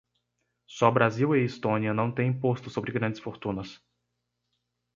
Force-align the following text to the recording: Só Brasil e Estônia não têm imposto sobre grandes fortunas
Só 0.65 0.89
Brasil 0.89 1.35
e 1.35 1.45
Estônia 1.45 1.93
não 1.93 2.11
têm 2.11 2.29
imposto 2.29 2.71
sobre 2.71 2.91
grandes 2.91 3.19
fortunas 3.21 3.79